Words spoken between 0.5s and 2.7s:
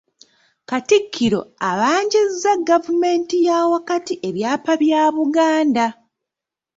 Katikkiro abanjizza